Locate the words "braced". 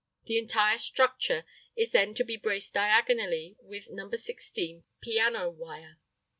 2.35-2.73